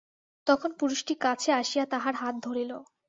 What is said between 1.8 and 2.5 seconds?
তাহার হাত